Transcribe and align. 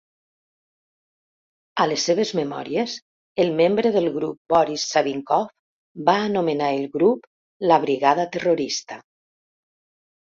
A 1.83 1.85
les 1.91 2.05
seves 2.09 2.31
memòries, 2.39 2.95
el 3.45 3.51
membre 3.59 3.91
del 3.97 4.09
grup 4.15 4.39
Boris 4.55 4.85
Savinkov 4.95 5.53
va 6.11 6.17
anomenar 6.31 6.71
el 6.79 6.91
grup 6.97 7.29
la 7.73 7.81
"Brigada 7.87 8.29
terrorista". 8.39 9.03